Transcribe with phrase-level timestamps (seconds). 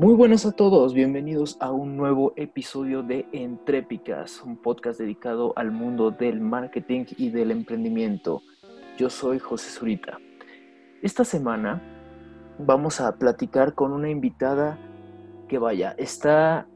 [0.00, 5.72] Muy buenos a todos, bienvenidos a un nuevo episodio de Entrépicas, un podcast dedicado al
[5.72, 8.42] mundo del marketing y del emprendimiento.
[8.96, 10.18] Yo soy José Zurita.
[11.02, 11.82] Esta semana
[12.60, 14.78] vamos a platicar con una invitada
[15.48, 16.68] que vaya, está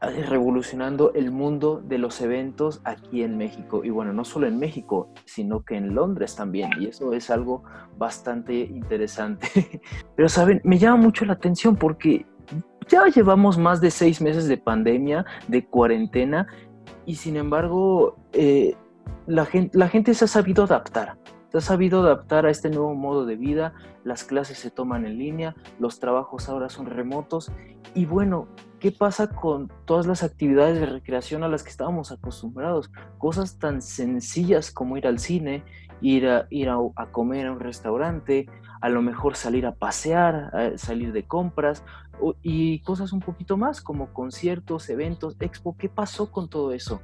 [0.00, 3.84] revolucionando el mundo de los eventos aquí en México.
[3.84, 6.70] Y bueno, no solo en México, sino que en Londres también.
[6.80, 7.62] Y eso es algo
[7.96, 9.80] bastante interesante.
[10.16, 12.26] Pero saben, me llama mucho la atención porque
[12.88, 16.46] ya llevamos más de seis meses de pandemia, de cuarentena,
[17.04, 18.74] y sin embargo, eh,
[19.26, 21.18] la, gente, la gente se ha sabido adaptar.
[21.50, 23.72] Se ha sabido adaptar a este nuevo modo de vida,
[24.04, 27.50] las clases se toman en línea, los trabajos ahora son remotos
[27.94, 32.90] y bueno, ¿qué pasa con todas las actividades de recreación a las que estábamos acostumbrados?
[33.18, 35.64] Cosas tan sencillas como ir al cine,
[36.00, 38.46] ir a, ir a, a comer a un restaurante,
[38.86, 41.82] a lo mejor salir a pasear, salir de compras
[42.40, 45.76] y cosas un poquito más como conciertos, eventos, expo.
[45.76, 47.00] ¿Qué pasó con todo eso?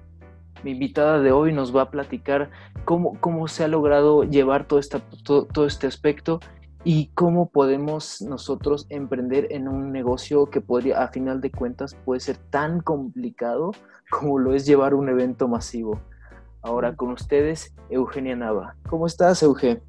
[0.62, 2.50] Mi invitada de hoy nos va a platicar
[2.84, 6.38] cómo, cómo se ha logrado llevar todo, esta, todo, este aspecto
[6.84, 12.20] y cómo podemos nosotros emprender en un negocio que podría, a final de cuentas, puede
[12.20, 13.72] ser tan complicado
[14.08, 16.00] como lo es llevar un evento masivo.
[16.62, 18.76] Ahora con ustedes, Eugenia Nava.
[18.88, 19.82] ¿Cómo estás, Eugenia?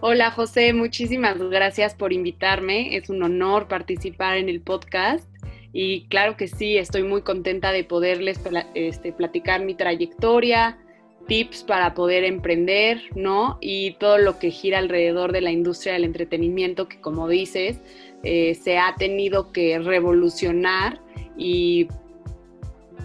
[0.00, 2.96] Hola José, muchísimas gracias por invitarme.
[2.96, 5.28] Es un honor participar en el podcast
[5.72, 8.38] y claro que sí, estoy muy contenta de poderles
[8.74, 10.78] este, platicar mi trayectoria,
[11.26, 13.58] tips para poder emprender, ¿no?
[13.60, 17.80] Y todo lo que gira alrededor de la industria del entretenimiento que como dices,
[18.22, 21.00] eh, se ha tenido que revolucionar
[21.36, 21.88] y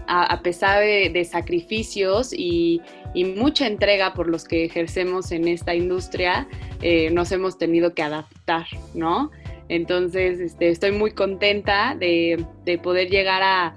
[0.08, 2.81] a, pesar de, sacrificios y,
[3.14, 6.47] mucha entrega por los que ejercemos en esta industria,
[6.81, 9.31] eh, nos hemos tenido que adaptar, ¿no?
[9.70, 12.45] Entonces, este, estoy muy contenta de,
[12.82, 13.76] poder llegar a,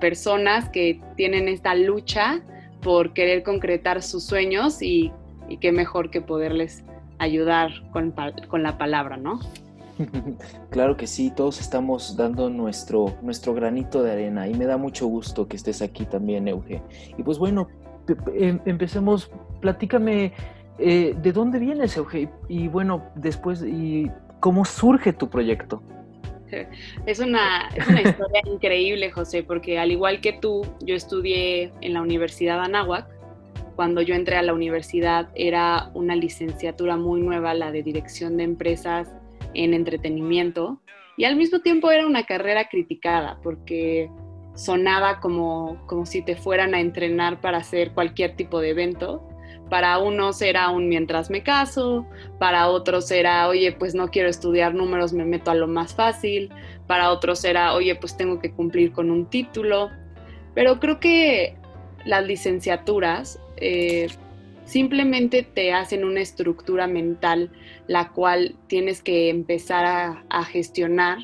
[0.00, 2.40] personas que tienen esta lucha
[2.82, 5.12] por querer concretar sus sueños y,
[5.60, 6.82] qué mejor que poderles
[7.18, 9.40] ayudar con la palabra, ¿no?
[10.70, 15.06] Claro que sí, todos estamos dando nuestro, nuestro granito de arena y me da mucho
[15.06, 16.82] gusto que estés aquí también, Euge.
[17.16, 17.68] Y pues bueno,
[18.34, 19.30] em, empecemos,
[19.60, 20.32] platícame
[20.78, 24.10] eh, de dónde vienes, Euge, y bueno, después, y
[24.40, 25.82] cómo surge tu proyecto.
[27.06, 31.94] Es una, es una historia increíble, José, porque al igual que tú, yo estudié en
[31.94, 33.06] la Universidad de Anáhuac.
[33.74, 38.44] Cuando yo entré a la universidad era una licenciatura muy nueva, la de Dirección de
[38.44, 39.08] Empresas
[39.54, 40.80] en entretenimiento
[41.16, 44.10] y al mismo tiempo era una carrera criticada porque
[44.54, 49.26] sonaba como, como si te fueran a entrenar para hacer cualquier tipo de evento.
[49.68, 52.06] Para unos era un mientras me caso,
[52.38, 56.50] para otros era, oye, pues no quiero estudiar números, me meto a lo más fácil,
[56.86, 59.90] para otros era, oye, pues tengo que cumplir con un título.
[60.54, 61.56] Pero creo que
[62.04, 64.08] las licenciaturas eh,
[64.72, 67.50] simplemente te hacen una estructura mental
[67.88, 69.84] la cual tienes que empezar
[70.30, 71.18] a, gestionar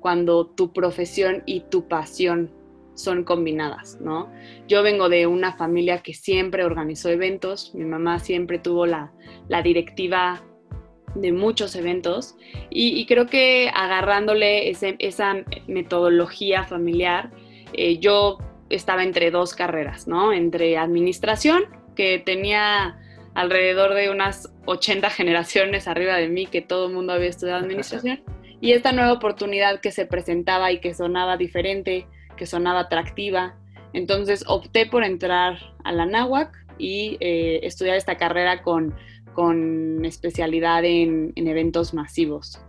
[0.00, 2.50] cuando tu profesión y tu pasión
[2.94, 4.32] son combinadas, ¿no?
[4.68, 9.12] Yo vengo de una familia que siempre organizó eventos, mi mamá siempre tuvo la,
[9.62, 10.42] directiva
[11.14, 12.36] de muchos eventos
[12.70, 17.30] y, creo que agarrándole esa metodología familiar,
[17.74, 18.38] eh, yo
[18.70, 20.32] estaba entre dos carreras, ¿no?
[20.32, 22.98] Entre administración que tenía
[23.34, 28.22] alrededor de unas 80 generaciones arriba de mí que todo el mundo había estudiado administración.
[28.60, 32.06] Y esta nueva oportunidad que se presentaba y que sonaba diferente,
[32.36, 33.56] que sonaba atractiva.
[33.92, 38.94] Entonces opté por entrar a la NAWAC y eh, estudiar esta carrera con,
[39.34, 42.60] con especialidad en, eventos masivos.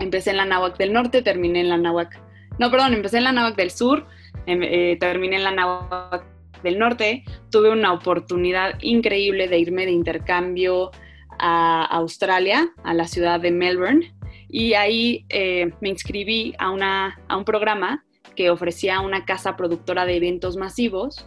[0.00, 2.20] Empecé en la NAWAC del norte, terminé en la NAWAC...
[2.58, 4.06] No, perdón, empecé en la NAWAC del sur,
[4.46, 6.31] em, eh, terminé en la NAWAC
[6.62, 10.90] del norte, tuve una oportunidad increíble de irme de intercambio
[11.38, 14.14] a Australia, a la ciudad de Melbourne,
[14.48, 18.04] y ahí eh, me inscribí a, una, a un programa
[18.36, 21.26] que ofrecía una casa productora de eventos masivos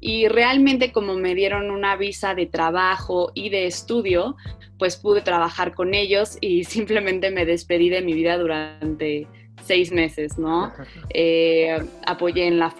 [0.00, 4.36] y realmente como me dieron una visa de trabajo y de estudio,
[4.78, 9.26] pues pude trabajar con ellos y simplemente me despedí de mi vida durante
[9.64, 10.72] seis meses, ¿no?
[11.10, 12.74] Eh, apoyé en la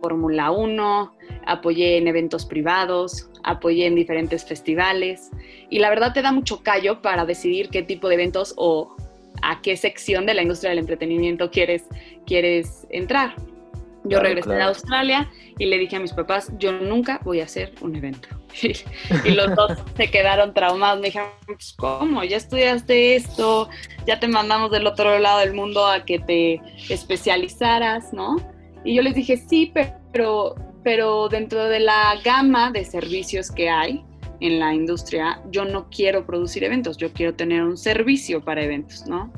[0.00, 1.14] Fórmula 1,
[1.46, 5.30] apoyé en eventos privados, apoyé en diferentes festivales
[5.70, 8.96] y la verdad te da mucho callo para decidir qué tipo de eventos o
[9.42, 11.84] a qué sección de la industria del entretenimiento quieres,
[12.26, 13.34] quieres entrar.
[14.04, 17.74] Yo regresé a Australia y le dije a mis papás, yo nunca voy a hacer
[17.80, 18.28] un evento.
[19.24, 21.00] y los dos se quedaron traumados.
[21.00, 22.24] Me dijeron, pues, ¿cómo?
[22.24, 23.68] Ya estudiaste esto,
[24.06, 28.36] ya te mandamos del otro lado del mundo a que te especializaras, ¿no?
[28.88, 29.70] Y yo les dije, sí,
[30.14, 34.02] pero, pero dentro de la gama de servicios que hay
[34.40, 39.06] en la industria, yo no quiero producir eventos, yo quiero tener un servicio para eventos,
[39.06, 39.30] ¿no?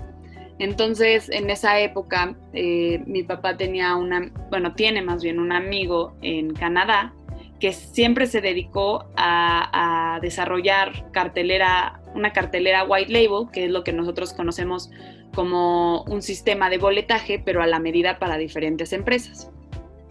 [0.60, 6.16] Entonces, en esa época, eh, mi papá tenía una, bueno, tiene más bien un amigo
[6.22, 7.12] en Canadá
[7.58, 13.92] que siempre se dedicó a, desarrollar cartelera, una cartelera white label, que es lo que
[13.92, 14.90] nosotros conocemos
[15.34, 19.50] como un sistema de boletaje, pero a la medida para diferentes empresas.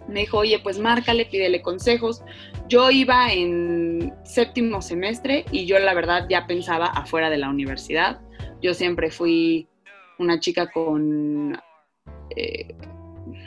[0.08, 2.24] Me dijo, oye, pues márcale, pídele consejos.
[2.68, 8.20] Yo iba en séptimo semestre y yo la verdad ya pensaba afuera de la universidad.
[8.62, 9.68] Yo siempre fui
[10.18, 11.60] una chica con,
[12.36, 12.76] eh,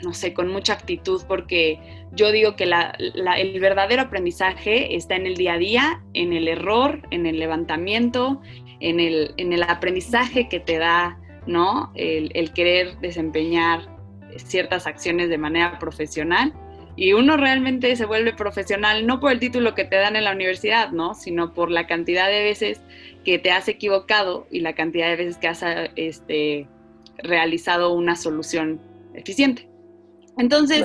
[0.03, 1.79] no sé, con mucha actitud, porque
[2.13, 7.01] yo digo que el verdadero aprendizaje está en el día a día, en el error,
[7.11, 8.41] en el levantamiento,
[8.79, 11.91] en el, en el aprendizaje que te da, ¿no?
[11.95, 13.89] El, el querer desempeñar
[14.37, 16.53] ciertas acciones de manera profesional
[16.95, 20.31] y uno realmente se vuelve profesional no por el título que te dan en la
[20.31, 21.15] universidad, ¿no?
[21.15, 22.81] Sino por la cantidad de veces
[23.25, 25.63] que te has equivocado y la cantidad de veces que has
[25.95, 26.67] este,
[27.17, 28.79] realizado una solución
[29.15, 29.67] eficiente.
[30.37, 30.83] Entonces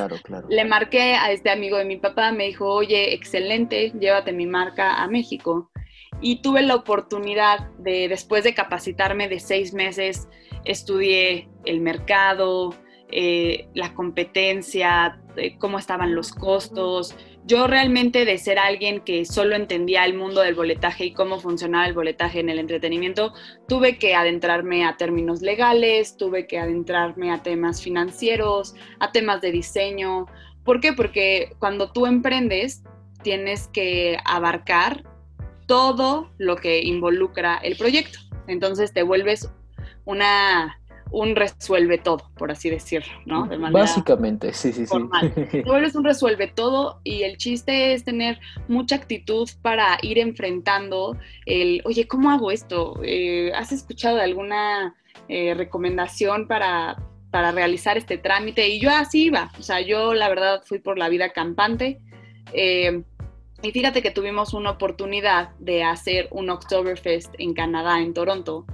[0.49, 5.03] le marqué a este amigo de mi papá, me dijo, oye, excelente, llévate mi marca
[5.03, 5.71] a México.
[6.21, 10.29] Y tuve la oportunidad de, después de capacitarme de seis meses,
[10.65, 12.75] estudié el mercado,
[13.11, 17.17] eh, la competencia, eh, cómo estaban los costos.
[17.47, 21.87] Yo realmente de ser alguien que solo entendía el mundo del boletaje y cómo funcionaba
[21.87, 23.33] el boletaje en el entretenimiento,
[23.67, 29.53] tuve que adentrarme a términos legales, tuve que adentrarme a temas financieros, a temas de
[29.53, 30.27] diseño.
[30.63, 30.93] ¿Por qué?
[30.93, 32.83] Porque cuando tú emprendes,
[33.23, 35.03] tienes que abarcar
[35.69, 38.19] todo lo que involucra el proyecto.
[38.49, 39.49] Entonces te vuelves
[40.05, 40.81] una
[41.11, 43.49] un resuelve todo, por así decirlo, ¿no?
[43.71, 44.97] Básicamente, sí, sí, sí.
[45.51, 48.39] Te vuelves un resuelve todo y el chiste es tener
[48.69, 51.17] mucha actitud para ir enfrentando
[51.47, 53.01] el, oye, ¿cómo hago esto?
[53.03, 54.97] Eh, ¿Has escuchado de alguna
[55.29, 58.69] eh, recomendación para, para realizar este trámite?
[58.69, 62.01] Y yo así iba, o sea, yo la verdad fui por la vida campante.
[62.53, 63.03] Eh,
[63.63, 68.65] y fíjate que tuvimos una oportunidad de hacer un Oktoberfest en Canadá, en Toronto,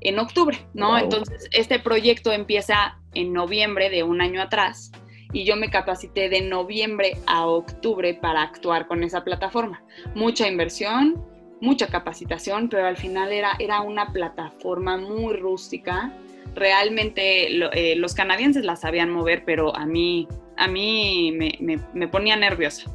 [0.00, 0.98] en octubre, ¿no?
[0.98, 4.90] Entonces, este proyecto empieza en noviembre de un año atrás
[5.32, 9.82] y yo me capacité de noviembre a octubre para actuar con esa plataforma.
[10.14, 11.24] Mucha inversión,
[11.60, 16.12] mucha capacitación, pero al final era, era una plataforma muy rústica.
[16.54, 22.36] Realmente eh, los canadienses la sabían mover, pero a mí, a mí me, me ponía
[22.36, 22.90] nerviosa.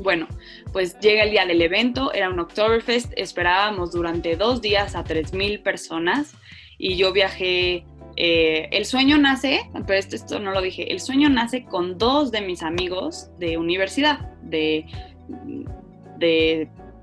[0.00, 0.28] Bueno,
[0.72, 5.60] pues llega el día del evento, era un Oktoberfest, esperábamos durante dos días a 3.000
[5.62, 6.34] personas
[6.78, 7.84] y yo viajé,
[8.14, 12.42] eh, el sueño nace, pero esto, no lo dije, el sueño nace con dos de
[12.42, 14.86] mis amigos de universidad, de,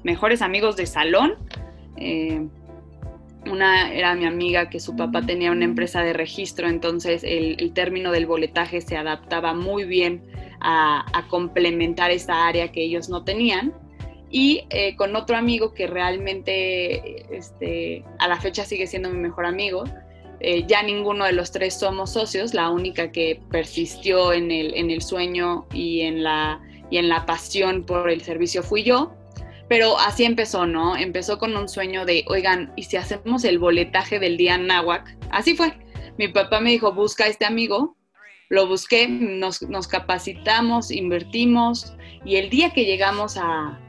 [0.03, 1.35] mejores amigos de salón.
[1.97, 2.47] Eh,
[3.51, 8.11] una era mi amiga que su papá tenía una empresa de registro, entonces el término
[8.11, 10.23] del boletaje se adaptaba muy bien
[10.59, 13.73] a, complementar esta área que ellos no tenían.
[14.29, 19.45] Y eh, con otro amigo que realmente este, a la fecha sigue siendo mi mejor
[19.45, 19.85] amigo,
[20.39, 24.91] eh, ya ninguno de los tres somos socios, la única que persistió en el, en
[24.91, 29.13] el sueño y en, la, y en la pasión por el servicio fui yo.
[29.67, 30.95] Pero así empezó, ¿no?
[30.95, 35.17] Empezó con un sueño de, oigan, ¿y si hacemos el boletaje del día náhuac?
[35.31, 35.73] Así fue.
[36.17, 37.95] Mi papá me dijo, busca a este amigo,
[38.49, 43.79] lo busqué, nos, capacitamos, invertimos y el día que llegamos a,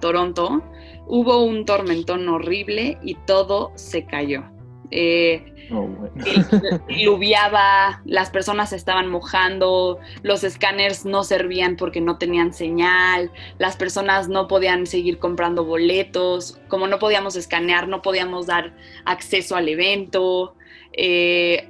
[0.00, 0.62] Toronto
[1.06, 4.42] hubo un tormentón horrible y todo se cayó.
[4.90, 5.90] Eh, oh,
[8.06, 14.28] las personas se estaban mojando, los escáneres no servían porque no tenían señal, las personas
[14.28, 20.54] no podían seguir comprando boletos, como no podíamos escanear, no podíamos dar acceso al evento.
[20.96, 21.68] Eh,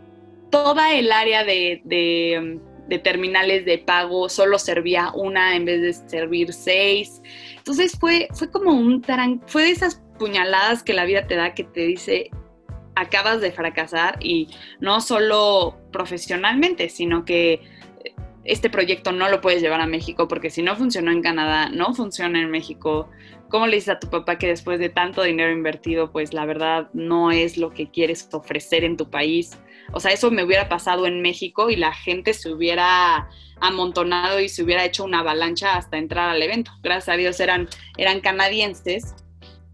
[0.54, 1.82] toda el área de,
[3.02, 7.20] terminales de pago solo servía una en vez de servir seis.
[7.56, 11.54] Entonces fue, fue como un taran, fue de esas puñaladas que la vida te da
[11.54, 12.30] que te dice
[12.94, 17.60] acabas de fracasar y no solo profesionalmente, sino que
[18.44, 21.94] este proyecto no lo puedes llevar a México porque si no funcionó en Canadá, no
[21.94, 23.10] funciona en México.
[23.48, 26.90] ¿Cómo le dices a tu papá que después de tanto dinero invertido, pues la verdad
[26.92, 29.58] no es lo que quieres ofrecer en tu país?
[29.92, 33.28] O sea, eso me hubiera pasado en México y la gente se hubiera
[33.60, 36.72] amontonado y se hubiera hecho una avalancha hasta entrar al evento.
[36.82, 39.14] Gracias a Dios eran, eran canadienses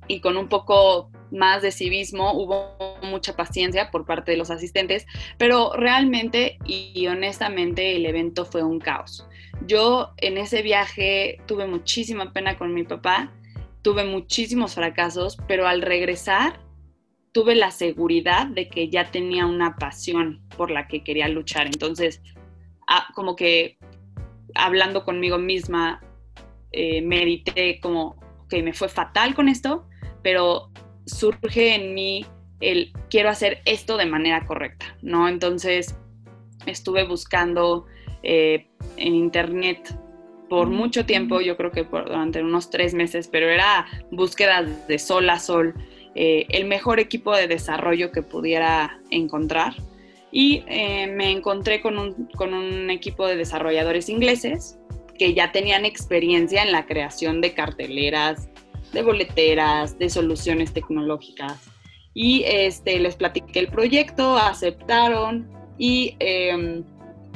[0.07, 5.07] y con un poco más de civismo, hubo mucha paciencia por parte de los asistentes,
[5.39, 9.27] pero realmente y honestamente el evento fue un caos.
[9.67, 13.33] Yo en ese viaje tuve muchísima pena con mi papá,
[13.83, 16.61] tuve muchísimos fracasos, pero al regresar
[17.33, 21.67] tuve la seguridad de que ya tenía una pasión por la que quería luchar.
[21.67, 22.23] Entonces,
[22.89, 23.79] ah, como que
[24.55, 26.01] hablando conmigo misma,
[26.73, 28.17] eh, medité como,
[28.49, 29.87] que me fue fatal con esto,
[30.23, 30.71] pero
[31.07, 32.27] surge en mí
[32.61, 35.29] el quiero hacer esto de manera correcta, ¿no?
[35.29, 35.97] Entonces
[36.67, 37.87] estuve buscando
[38.23, 39.97] eh, en internet
[40.49, 44.99] por mucho tiempo, yo creo que por, durante unos tres meses, pero era búsquedas de
[44.99, 45.75] sol a sol,
[46.15, 49.75] eh, el mejor equipo de desarrollo que pudiera encontrar.
[50.33, 54.79] Y eh, me encontré con un, con un equipo de desarrolladores ingleses
[55.19, 58.49] que ya tenían experiencia en la creación de carteleras,
[58.93, 61.61] de boleteras, de soluciones tecnológicas.
[62.15, 65.49] Y este, les platiqué el proyecto, aceptaron
[65.79, 66.85] y em,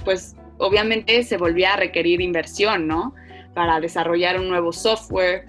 [0.05, 3.15] pues obviamente se volvía a requerir inversión, ¿no?
[3.55, 5.47] Para desarrollar un nuevo software.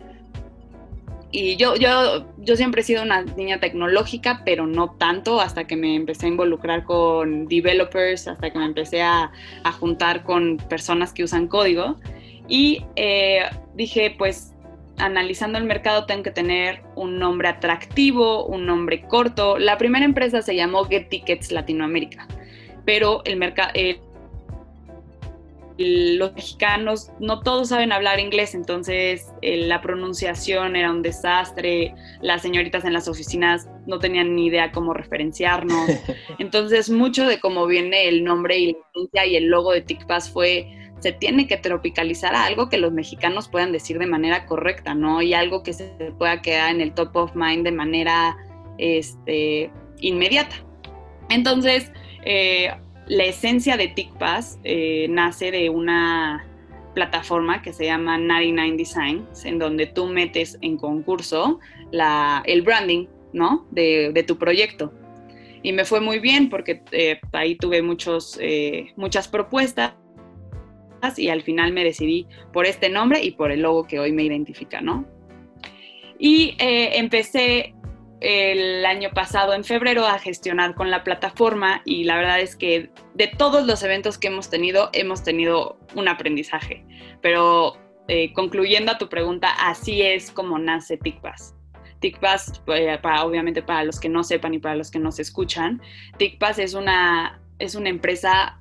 [1.38, 5.76] Y yo, yo, yo siempre he sido una niña tecnológica, pero no tanto hasta que
[5.76, 9.34] me empecé a involucrar con developers, hasta que me empecé a,
[9.66, 12.00] a juntar con personas que usan código.
[12.48, 13.42] Y eh,
[13.74, 14.54] dije, pues
[14.98, 19.60] analizando el mercado tengo que tener un nombre atractivo, un nombre corto.
[19.60, 22.30] La primera empresa se llamó Get Tickets Latinoamérica,
[22.86, 23.72] pero el mercado...
[25.78, 32.86] los mexicanos no todos saben hablar inglés, entonces la pronunciación era un desastre, las señoritas
[32.86, 35.90] en las oficinas no tenían ni idea cómo referenciarnos,
[36.40, 38.78] entonces mucho de cómo viene el nombre y
[39.12, 40.68] la y el logo de TICPAS fue
[41.00, 45.22] se tiene que tropicalizar a algo que los mexicanos puedan decir de manera correcta, ¿no?
[45.22, 45.86] Y algo que se
[46.18, 48.38] pueda quedar en el top of mind de manera
[48.78, 50.56] este, inmediata.
[51.30, 51.92] Entonces,
[52.24, 52.72] eh,
[53.08, 56.46] la esencia de TICPAS eh, nace de una
[56.94, 61.60] plataforma que se llama 99 Designs, en donde tú metes en concurso
[61.92, 63.68] el branding, ¿no?
[63.72, 64.94] De, tu proyecto.
[65.62, 68.40] Y me fue muy bien porque eh, ahí tuve muchos,
[68.96, 69.94] muchas propuestas
[71.18, 74.24] y al final me decidí por este nombre y por el logo que hoy me
[74.24, 75.06] identifica, ¿no?
[76.18, 77.76] Y eh, empecé
[78.26, 82.90] el año pasado, en febrero, a gestionar con la plataforma y la verdad es que
[83.14, 86.84] de todos los eventos que hemos tenido, hemos tenido un aprendizaje.
[87.22, 87.78] Pero
[88.08, 91.54] eh, concluyendo a tu pregunta, así es como nace TICPAS.
[92.00, 95.22] TICPAS, eh, para, obviamente para los que no sepan y para los que no se
[95.22, 95.80] escuchan,
[96.18, 98.60] TICPAS es una, es una empresa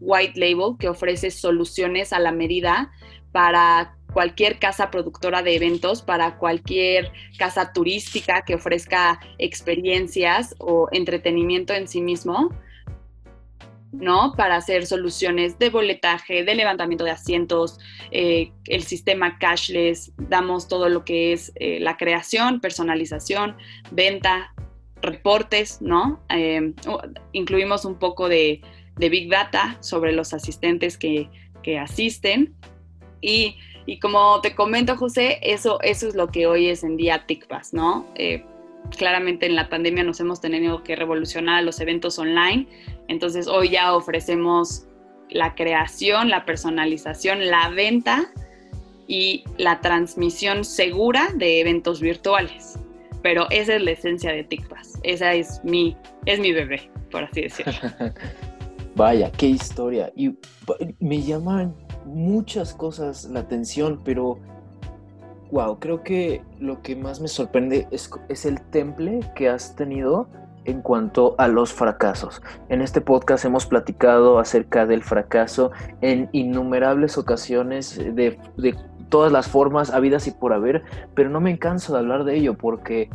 [0.00, 2.90] white label que ofrece soluciones a la medida
[3.30, 11.74] para cualquier casa productora de eventos, para cualquier casa turística que ofrezca experiencias o entretenimiento
[11.74, 12.48] en sí mismo,
[13.92, 14.32] ¿no?
[14.34, 17.78] Para hacer soluciones de boletaje, de levantamiento de asientos,
[18.10, 23.58] eh, el sistema cashless, damos todo lo que es eh, la creación, personalización,
[23.90, 24.54] venta,
[25.02, 26.22] reportes, ¿no?
[26.30, 26.72] Eh,
[27.32, 28.62] incluimos un poco de
[28.96, 31.28] de Big Data sobre los asistentes que,
[31.80, 32.54] asisten.
[33.20, 33.56] Y,
[34.00, 38.06] como te comento, José, eso, eso es lo que hoy es en día TICPAS, ¿no?
[38.16, 38.44] Eh,
[38.96, 42.66] claramente en la pandemia nos hemos tenido que revolucionar los eventos online,
[43.08, 44.86] entonces hoy ya ofrecemos
[45.30, 48.30] la creación, la personalización, la venta
[49.08, 52.78] y la transmisión segura de eventos virtuales.
[53.22, 57.42] Pero esa es la esencia de TICPAS, esa es mi, es mi bebé, por así
[57.42, 57.72] decirlo.
[58.96, 60.12] Vaya, qué historia.
[60.16, 60.32] Y
[61.00, 61.74] me llaman
[62.06, 64.38] muchas cosas la atención, pero
[65.50, 70.28] wow, creo que lo que más me sorprende es, es, el temple que has tenido
[70.64, 72.42] en cuanto a los fracasos.
[72.68, 75.70] En este podcast hemos platicado acerca del fracaso
[76.00, 78.76] en innumerables ocasiones de, de
[79.08, 80.82] todas las formas habidas y por haber,
[81.14, 83.08] pero no me canso de hablar de ello porque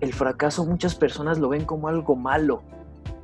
[0.00, 2.62] el fracaso muchas personas lo ven como algo malo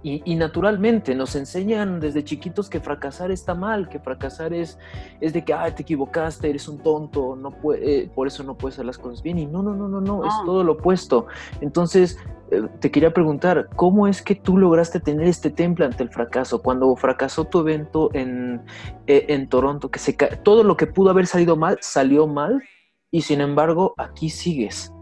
[0.03, 4.79] y, naturalmente nos enseñan desde chiquitos que fracasar está mal, que fracasar es,
[5.21, 8.57] es de que, ah, te equivocaste, eres un tonto, no puede, eh, por eso no
[8.57, 9.39] puedes hacer las cosas bien.
[9.39, 11.27] Y no, no, no, no, no, es todo lo opuesto.
[11.61, 12.19] Entonces,
[12.51, 16.63] eh, te quería preguntar, ¿cómo es que tú lograste tener este temple ante el fracaso?
[16.63, 18.63] Cuando fracasó tu evento en,
[19.07, 22.63] eh, en Toronto, que se todo lo que pudo haber salido mal, salió mal,
[23.11, 24.95] y sin embargo, aquí sigues.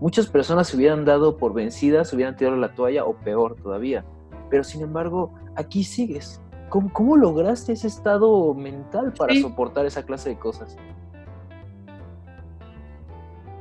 [0.00, 4.04] Muchas personas se hubieran dado por vencidas, se hubieran tirado la toalla o peor todavía
[4.50, 6.40] pero sin embargo, aquí sigues.
[6.68, 10.76] ¿Cómo, lograste ese estado mental para soportar esa clase de cosas?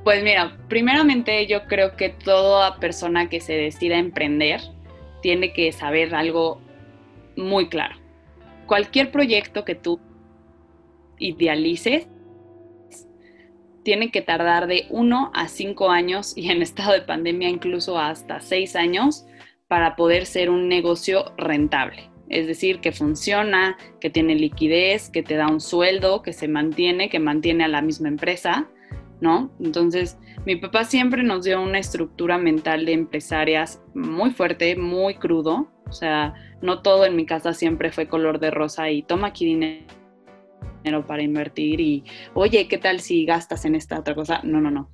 [0.04, 4.62] Pues mira, primeramente yo creo que toda persona que se decida a emprender
[5.22, 6.60] tiene que saber algo
[7.36, 7.96] muy claro.
[8.66, 10.00] Cualquier proyecto que tú
[11.18, 12.08] idealices
[13.84, 18.42] tiene que tardar de uno a cinco años y en estado de pandemia incluso hasta
[18.42, 19.26] seis años
[19.68, 22.10] para poder ser un negocio rentable.
[22.30, 27.10] Es decir, que funciona, que tiene liquidez, que te da un sueldo, que se mantiene,
[27.10, 28.70] que mantiene a la misma empresa,
[29.22, 29.52] ¿no?
[29.60, 35.72] Entonces, mi papá siempre nos dio una estructura mental de empresarias muy fuerte, muy crudo.
[35.88, 39.46] O sea, no todo en mi casa siempre fue color de rosa y toma aquí
[39.46, 39.86] dinero
[41.06, 44.42] para invertir y, oye, ¿qué tal si gastas en esta otra cosa?
[44.44, 44.90] No, no, no.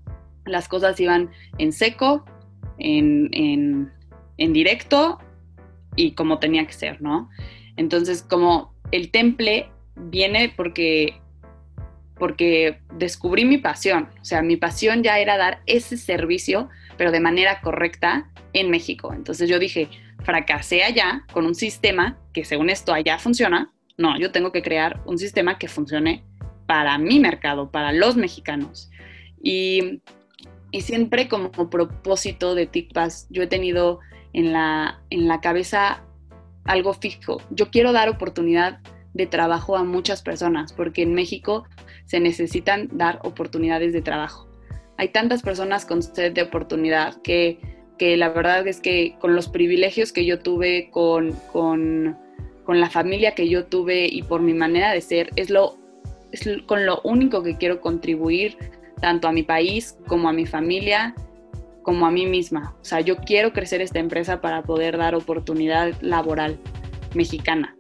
[0.46, 2.26] Las cosas iban en seco,
[2.80, 3.92] en, en
[4.38, 5.20] en directo
[5.96, 7.30] y como tenía que ser, ¿no?
[7.78, 11.20] Entonces, como el temple viene porque
[12.16, 17.20] porque descubrí mi pasión, o sea, mi pasión ya era dar ese servicio, pero de
[17.20, 19.14] manera correcta en México.
[19.14, 19.90] Entonces yo dije,
[20.24, 25.02] fracasé allá con un sistema que según esto allá funciona, no, yo tengo que crear
[25.06, 26.24] un sistema que funcione
[26.66, 28.90] para mi mercado, para los mexicanos.
[29.42, 30.02] Y,
[30.72, 34.00] y siempre como propósito de TICPAS, yo he tenido
[34.34, 36.04] en la, en la cabeza
[36.66, 37.42] algo fijo.
[37.50, 38.80] Yo quiero dar oportunidad
[39.14, 41.66] de trabajo a muchas personas, porque en México
[42.06, 44.50] se necesitan dar oportunidades de trabajo.
[44.98, 47.60] Hay tantas personas con sed de oportunidad que,
[47.98, 52.18] que la verdad es que con los privilegios que yo tuve, con, con,
[52.64, 55.78] con, la familia que yo tuve y por mi manera de ser, es, lo,
[56.32, 58.58] es con lo único que quiero contribuir
[59.00, 61.14] tanto a mi país como a mi familia
[61.84, 62.76] como a mí misma.
[62.82, 66.58] O sea, yo quiero crecer esta empresa para poder dar oportunidad laboral
[67.14, 67.76] mexicana.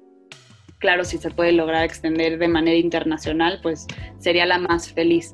[0.78, 3.88] Claro, si se puede lograr extender de manera internacional, pues
[4.20, 5.34] sería la más feliz.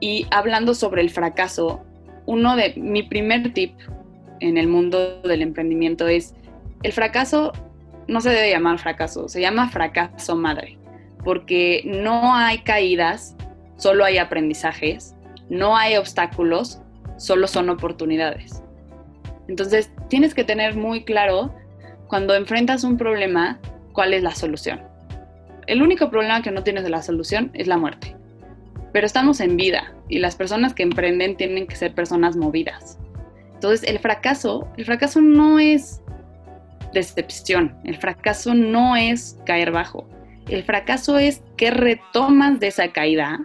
[0.00, 1.84] Y hablando sobre el fracaso,
[2.26, 3.74] uno de mi primer tip
[4.40, 6.34] en el mundo del emprendimiento es
[6.82, 7.52] el fracaso
[8.08, 10.78] no se debe llamar fracaso, se llama fracaso madre,
[11.24, 13.36] porque no hay caídas,
[13.76, 15.14] solo hay aprendizajes,
[15.50, 16.80] no hay obstáculos,
[17.18, 18.62] solo son oportunidades.
[19.48, 21.54] Entonces, tienes que tener muy claro
[22.06, 23.58] cuando enfrentas un problema,
[23.92, 24.80] cuál es la solución.
[25.66, 28.16] El único problema que no tienes de la solución es la muerte.
[28.92, 32.98] Pero estamos en vida y las personas que emprenden tienen que ser personas movidas.
[33.54, 36.00] Entonces, el fracaso, el fracaso no es
[36.94, 40.08] decepción, el fracaso no es caer bajo.
[40.48, 43.40] El fracaso es que retomas de esa caída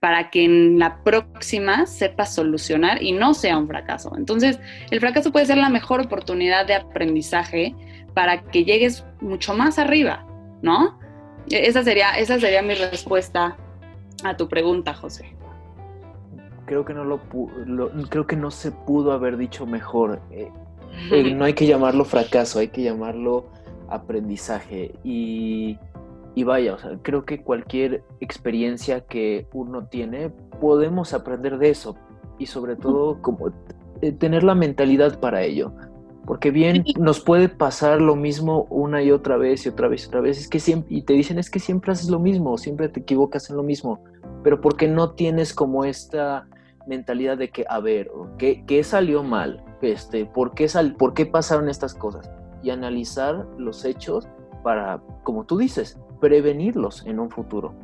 [0.00, 4.12] para que en la próxima sepas solucionar y no sea un fracaso.
[4.16, 7.74] Entonces, el fracaso puede ser la mejor oportunidad de aprendizaje
[8.14, 10.26] para que llegues mucho más arriba,
[10.62, 10.98] ¿no?
[11.50, 13.56] E-, esa sería, esa sería mi respuesta
[14.24, 15.34] a tu pregunta, José.
[16.66, 17.20] Creo que no lo,
[18.08, 20.20] creo que no se pudo haber dicho mejor.
[20.30, 20.50] Eh,
[21.10, 23.46] eh, no hay que llamarlo fracaso, hay que llamarlo
[23.88, 24.92] aprendizaje.
[25.02, 25.78] Y
[26.34, 31.96] y vaya, o sea, creo que cualquier experiencia que uno tiene, podemos aprender de eso.
[32.38, 33.52] Y sobre todo, como
[34.00, 35.72] eh, tener la mentalidad para ello.
[36.24, 40.08] Porque bien nos puede pasar lo mismo una y otra vez y otra vez y
[40.08, 40.38] otra vez.
[40.38, 43.48] Es que siempre, y te dicen es que siempre haces lo mismo, siempre te equivocas
[43.50, 44.04] en lo mismo.
[44.44, 46.46] Pero porque no tienes como esta
[46.86, 49.64] mentalidad de que, a ver, ¿qué, qué salió mal?
[49.80, 52.30] Este, ¿por, qué sal, ¿Por qué pasaron estas cosas?
[52.62, 54.28] Y analizar los hechos
[54.62, 57.74] para, como tú dices, prevenirlos en un futuro.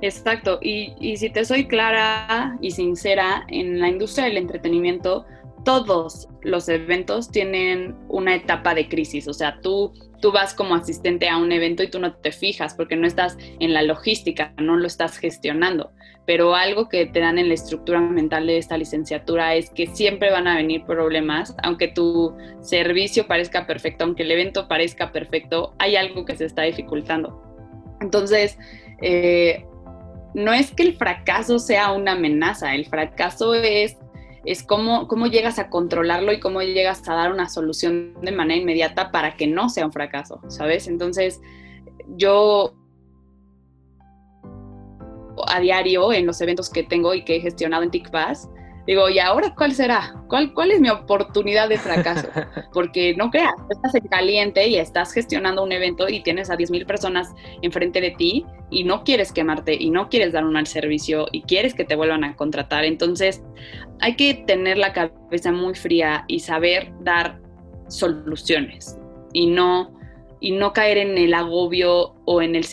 [0.00, 5.24] Exacto, y, y, si te soy clara y sincera, en la industria del entretenimiento
[5.64, 11.28] todos los eventos tienen una etapa de crisis, o sea, tú, tú vas como asistente
[11.28, 14.76] a un evento y tú no te fijas porque no estás en la logística, no
[14.76, 15.92] lo estás gestionando,
[16.26, 20.30] pero algo que te dan en la estructura mental de esta licenciatura es que siempre
[20.30, 25.96] van a venir problemas, aunque tu servicio parezca perfecto, aunque el evento parezca perfecto, hay
[25.96, 27.42] algo que se está dificultando.
[28.00, 28.58] Entonces,
[29.00, 29.64] eh,
[30.34, 33.96] no es que el fracaso sea una amenaza, el fracaso es
[34.44, 38.60] es cómo, cómo llegas a controlarlo y cómo llegas a dar una solución de manera
[38.60, 40.88] inmediata para que no sea un fracaso, ¿sabes?
[40.88, 41.40] Entonces,
[42.08, 42.74] yo
[45.52, 48.48] a diario en los eventos que tengo y que he gestionado en TICPAS,
[48.86, 50.14] digo, ¿y ahora cuál será?
[50.28, 52.28] ¿Cuál, ¿Cuál es mi oportunidad de fracaso?
[52.72, 56.86] Porque no creas, estás en caliente y estás gestionando un evento y tienes a 10.000
[56.86, 61.26] personas enfrente de ti y no quieres quemarte y no quieres dar un mal servicio
[61.32, 62.84] y quieres que te vuelvan a contratar.
[62.84, 63.42] Entonces,
[64.00, 67.40] hay que tener la cabeza muy fría y saber dar
[67.88, 68.98] soluciones
[69.32, 69.94] y no,
[70.40, 72.64] y no caer en el agobio o en el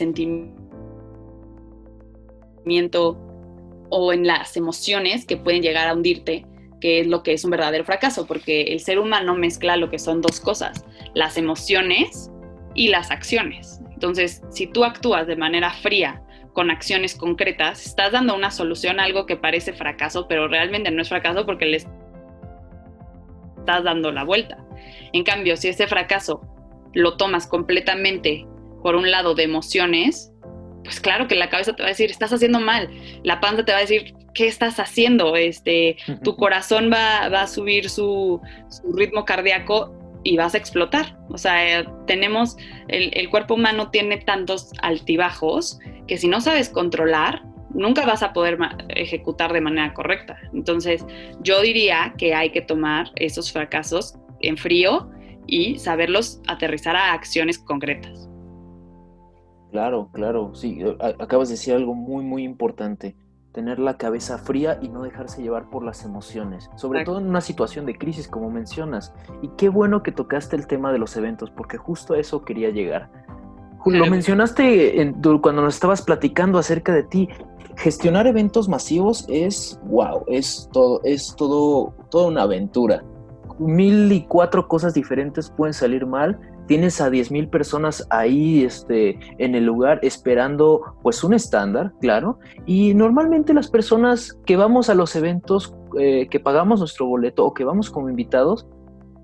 [3.89, 6.45] o en las emociones que pueden llegar a hundirte,
[6.79, 9.99] que es lo que es un verdadero fracaso, porque el ser humano mezcla lo que
[9.99, 12.31] son dos cosas, las emociones
[12.75, 13.81] y las acciones.
[13.91, 19.03] Entonces, si tú actúas de manera fría, con acciones concretas, estás dando una solución a
[19.03, 24.57] algo que parece fracaso, pero realmente no es fracaso porque le estás dando la vuelta.
[25.13, 26.41] En cambio, si ese fracaso
[26.93, 28.47] lo tomas completamente
[28.81, 30.33] por un lado de emociones,
[30.89, 32.89] pues claro que la cabeza te va a decir, estás haciendo mal,
[33.21, 35.35] la panza te va a decir, ¿qué estás haciendo?
[35.35, 38.41] Este, tu corazón va, a subir su,
[38.95, 41.15] ritmo cardíaco y vas a explotar.
[41.29, 47.43] O sea, tenemos, el, el, cuerpo humano tiene tantos altibajos que si no sabes controlar,
[47.69, 48.57] nunca vas a poder
[48.89, 50.37] ejecutar de manera correcta.
[50.55, 51.05] Entonces,
[51.41, 55.11] yo diría que hay que tomar esos fracasos en frío
[55.45, 58.28] y saberlos aterrizar a acciones concretas.
[59.71, 60.83] Claro, claro, sí,
[61.19, 63.15] acabas de decir algo muy, muy importante,
[63.51, 67.41] tener la cabeza fría y no dejarse llevar por las emociones, sobre todo en una
[67.41, 69.13] situación de crisis como mencionas.
[69.41, 72.69] Y qué bueno que tocaste el tema de los eventos, porque justo a eso quería
[72.69, 73.11] llegar.
[73.85, 77.29] Lo mencionaste cuando nos estabas platicando acerca de ti.
[77.77, 83.03] Gestionar eventos masivos es wow, es todo, es todo, toda una aventura.
[83.57, 89.55] Mil y cuatro cosas diferentes pueden salir mal tienes a 10.000 personas ahí este, en
[89.55, 95.15] el lugar esperando pues un estándar, claro, y normalmente las personas que vamos a los
[95.15, 98.67] eventos, eh, que pagamos nuestro boleto o que vamos como invitados,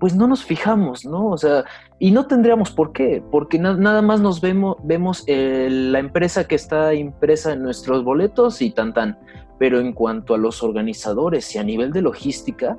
[0.00, 1.28] pues no nos fijamos, ¿no?
[1.28, 1.64] O sea,
[2.00, 6.56] y no tendríamos por qué, porque nada más nos vemos, vemos eh, la empresa que
[6.56, 9.20] está impresa en nuestros boletos y tan tan.
[9.60, 12.76] Pero en cuanto a los organizadores y a nivel de logística,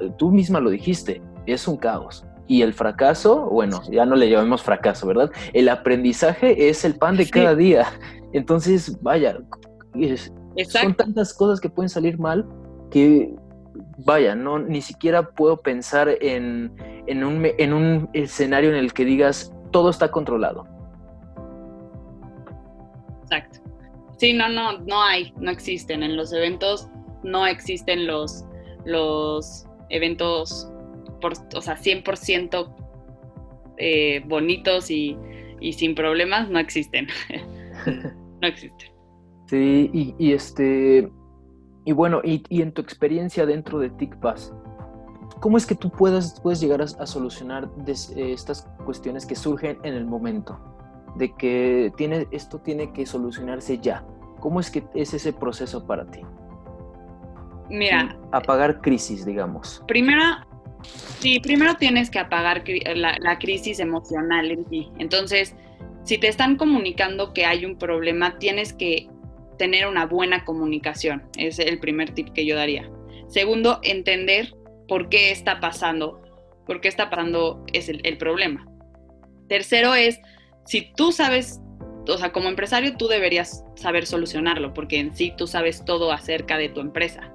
[0.00, 2.26] eh, tú misma lo dijiste, es un caos.
[2.48, 5.30] Y el fracaso, bueno, ya no le llamemos fracaso, ¿verdad?
[5.52, 7.86] El aprendizaje es el pan de cada día.
[8.32, 9.38] Entonces, vaya,
[10.68, 12.46] son tantas cosas que pueden salir mal
[12.90, 13.34] que,
[14.04, 16.72] vaya, no, ni siquiera puedo pensar en,
[17.06, 20.66] en, un, en un escenario en el que digas todo está controlado.
[23.22, 23.58] Exacto.
[24.18, 26.02] Sí, no, no, no hay, no existen.
[26.02, 26.88] En los eventos
[27.22, 28.44] no existen los,
[28.84, 30.70] los eventos
[31.22, 32.74] o sea, 100%
[33.78, 35.16] eh, bonitos y,
[35.72, 37.08] sin problemas, no existen.
[37.86, 38.90] no existen.
[39.46, 41.10] Sí, y, este,
[41.84, 44.52] y bueno, y, en tu experiencia dentro de TICPAS,
[45.40, 49.94] ¿cómo es que tú puedes, puedes llegar a, solucionar eh, estas cuestiones que surgen en
[49.94, 50.58] el momento?
[51.16, 54.04] De que tiene, esto tiene que solucionarse ya.
[54.40, 56.20] ¿Cómo es que es ese proceso para ti?
[57.68, 58.16] Mira.
[58.32, 59.82] apagar crisis, digamos.
[59.88, 60.22] Primero,
[61.20, 64.88] Sí, primero tienes que apagar la, crisis emocional en ti.
[64.98, 65.54] Entonces,
[66.04, 69.08] si te están comunicando que hay un problema, tienes que
[69.58, 71.24] tener una buena comunicación.
[71.38, 72.90] Es el primer tip que yo daría.
[73.28, 74.54] Segundo, entender
[74.88, 76.22] por qué está pasando,
[76.66, 78.66] por qué está pasando es el, el problema.
[79.48, 80.20] Tercero es,
[80.66, 81.60] si tú sabes,
[82.06, 86.58] o sea, como empresario tú deberías saber solucionarlo, porque en sí tú sabes todo acerca
[86.58, 87.32] de tu empresa.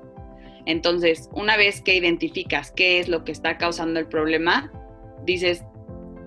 [0.66, 4.72] Entonces, una vez que identificas qué es lo que está causando el problema,
[5.26, 5.64] dices,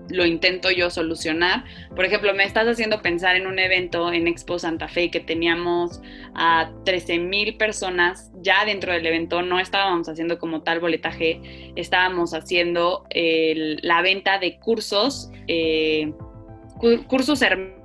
[0.09, 1.63] lo intento yo solucionar.
[1.95, 6.01] Por ejemplo, me estás haciendo pensar en un evento en Expo Santa Fe que teníamos
[6.35, 9.41] a 13 mil personas ya dentro del evento.
[9.41, 11.41] No estábamos haciendo como tal boletaje,
[11.75, 16.13] estábamos haciendo la venta de cursos, eh,
[17.07, 17.84] cursos hermanos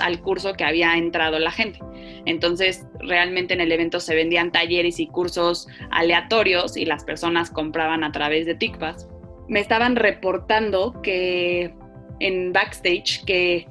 [0.00, 1.78] al curso que había entrado la gente.
[2.24, 8.04] Entonces, realmente en el evento se vendían talleres y cursos aleatorios y las personas compraban
[8.04, 9.08] a través de TICPAS.
[9.48, 11.74] Me estaban reportando que
[12.20, 13.66] en backstage que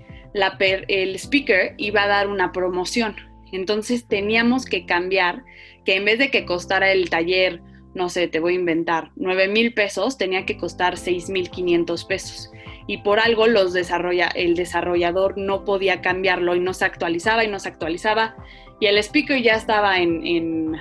[0.88, 3.16] el speaker iba a dar una promoción.
[3.52, 5.44] Entonces teníamos que cambiar
[5.86, 7.62] que en vez de que costara el taller,
[7.94, 12.06] no sé, te voy a inventar, 9 mil pesos, tenía que costar 6 mil 500
[12.06, 12.52] pesos
[12.88, 17.60] y por algo los el desarrollador no podía cambiarlo y no se actualizaba y no
[17.60, 18.36] se actualizaba
[18.80, 20.76] y el speaker ya estaba en,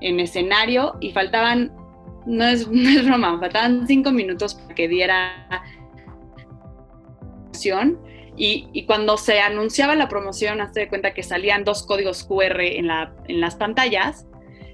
[0.00, 1.72] en escenario y faltaban,
[2.26, 5.46] no es, no es broma, faltaban cinco minutos para que diera
[8.36, 12.60] y, y, cuando se anunciaba la promoción, hazte de cuenta que salían dos códigos QR
[12.60, 14.26] en, la, en las pantallas.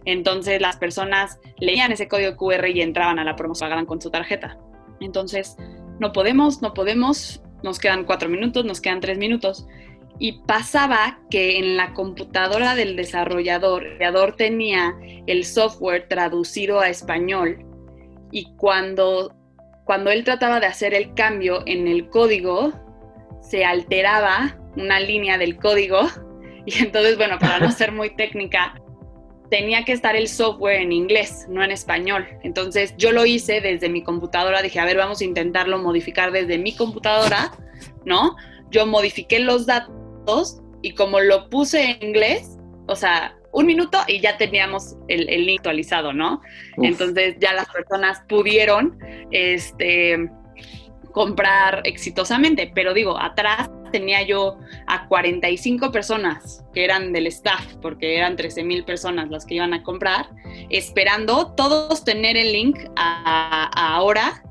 [0.05, 4.11] Entonces las personas leían ese código QR y entraban a la promoción, pagaban con su
[4.11, 4.57] tarjeta.
[5.01, 5.57] Entonces,
[5.99, 9.67] no podemos, no podemos, nos quedan cuatro minutos, nos quedan tres minutos.
[10.19, 14.95] Y pasaba que en la computadora del desarrollador, el desarrollador tenía
[15.27, 17.67] el software traducido a español
[18.31, 19.35] y cuando,
[19.85, 22.73] cuando él trataba de hacer el cambio en el código,
[23.43, 26.01] se alteraba una línea del código
[26.67, 28.75] y entonces, bueno, para no ser muy técnica,
[29.51, 32.27] tenía que estar el software en inglés, no en español.
[32.43, 36.59] Entonces yo lo hice desde mi computadora, dije, a ver, vamos a intentarlo modificar desde
[36.59, 37.53] mi computadora,
[38.05, 38.37] ¿no?
[38.71, 42.57] Yo modifiqué los datos y como lo puse en inglés,
[42.87, 46.43] o sea, un minuto y ya teníamos el, link actualizado, ¿no?
[46.77, 48.99] Entonces ya las personas pudieron,
[49.31, 50.29] este
[51.17, 58.19] comprar exitosamente, pero digo, atrás tenía yo a 45 personas que eran del staff, porque
[58.19, 60.29] eran 13 mil personas las que iban a comprar,
[60.69, 64.43] esperando todos tener el link ahora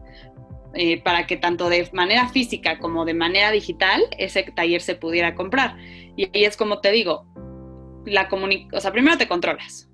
[0.74, 5.36] eh, para que tanto de manera física como de manera digital ese taller se pudiera
[5.36, 5.78] comprar.
[6.18, 7.28] Y ahí es como te digo,
[8.08, 8.28] la
[8.74, 9.88] o sea, primero te controlas.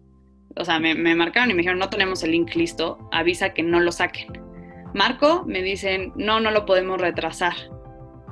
[0.55, 3.61] O sea, me, me marcaron y me dijeron, no tenemos el link listo, avisa que
[3.61, 4.50] no lo saquen
[4.93, 7.53] Marco, me dicen, no, no lo podemos retrasar.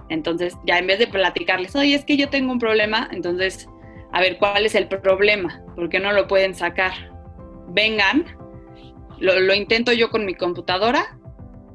[0.10, 3.70] Entonces, ya en vez de platicarles, oye, es que yo tengo un problema, entonces,
[4.12, 5.64] a ver, ¿cuál es el problema?
[5.76, 6.92] ¿Por qué no lo pueden sacar?
[7.70, 8.26] Vengan,
[9.20, 11.18] lo, intento yo con mi computadora,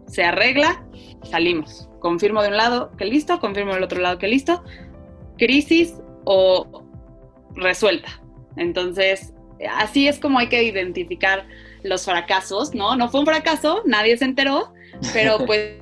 [0.07, 0.85] se arregla,
[1.23, 1.89] salimos.
[2.01, 4.63] Confirmo de un lado que listo, confirmo del otro lado que listo.
[5.39, 5.95] Crisis
[6.25, 6.85] o
[7.55, 8.21] resuelta.
[8.57, 9.33] Entonces,
[9.77, 11.47] así es como hay que identificar
[11.85, 12.97] los fracasos, ¿no?
[12.97, 14.73] No fue un fracaso, nadie se enteró,
[15.13, 15.79] pero pues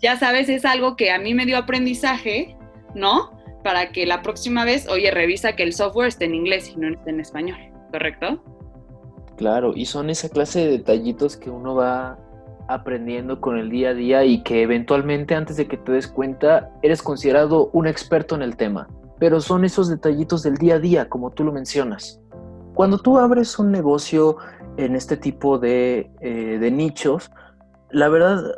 [0.00, 2.56] ya sabes, es algo que a mí me dio aprendizaje,
[2.94, 3.30] ¿no?
[3.62, 6.88] Para que la próxima vez, oye, revisa que el software esté en inglés y no
[6.88, 7.58] esté en español,
[7.92, 8.42] ¿correcto?
[9.36, 12.18] Claro, y son esa clase de detallitos que uno va
[12.68, 16.70] aprendiendo con el día a día y que eventualmente antes de que te des cuenta
[16.82, 18.88] eres considerado un experto en el tema.
[19.18, 22.20] Pero son esos detallitos del día a día, como tú lo mencionas.
[22.78, 24.36] Cuando tú abres un negocio
[24.76, 27.28] en este tipo de, eh, de nichos,
[27.90, 28.54] la verdad,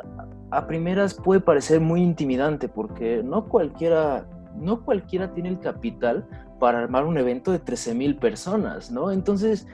[0.51, 6.27] a primeras puede parecer muy intimidante porque no cualquiera, no cualquiera tiene el capital
[6.59, 9.09] para armar un evento de 13 mil personas, ¿no?
[9.09, 9.65] Entonces,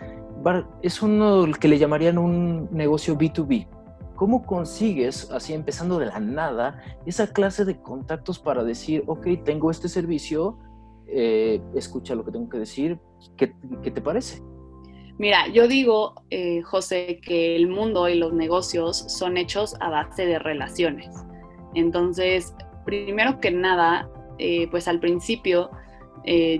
[0.81, 3.67] es uno que le llamarían un negocio B2B.
[4.15, 9.71] ¿Cómo consigues, así empezando de la nada, esa clase de contactos para decir, ok, tengo
[9.71, 10.57] este servicio,
[11.07, 12.99] eh, escucha lo que tengo que decir,
[13.37, 13.47] ¿qué,
[13.91, 14.41] te parece?
[15.17, 20.25] Mira, yo digo, eh, José, que el mundo y los negocios son hechos a base
[20.25, 21.09] de relaciones.
[21.73, 22.53] Entonces,
[22.85, 25.71] primero que nada, eh, pues al principio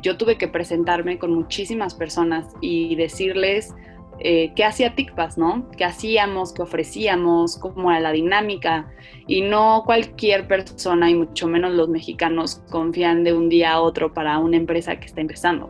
[0.01, 3.75] yo tuve que presentarme con muchísimas personas y decirles
[4.19, 5.69] eh, qué hacía TICPAS, ¿no?
[5.77, 8.91] ¿Qué hacíamos, qué ofrecíamos, cómo era la dinámica?
[9.27, 14.13] Y no cualquier persona, y mucho menos los mexicanos, confían de un día a otro
[14.13, 15.69] para una empresa que está empezando.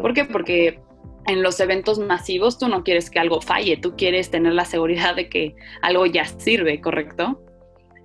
[0.00, 0.24] ¿Por qué?
[0.24, 0.80] Porque
[1.26, 5.16] en los eventos masivos tú no quieres que algo falle, tú quieres tener la seguridad
[5.16, 7.40] de que algo ya sirve, ¿correcto?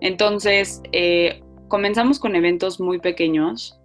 [0.02, 3.80] Entonces, eh, comenzamos con eventos muy pequeños.